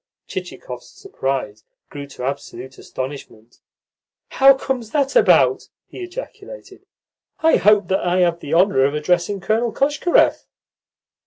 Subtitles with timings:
[0.25, 3.59] Chichikov's surprise grew to absolute astonishment.
[4.29, 6.87] "How comes that about?" he ejaculated.
[7.41, 10.43] "I hope that I have the honour of addressing Colonel Koshkarev?"